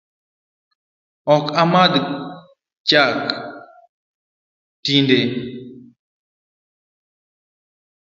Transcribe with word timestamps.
Ok 1.35 1.45
amadh 1.61 1.95
cha 2.87 3.03
chak 3.09 3.27
tinde 4.83 5.17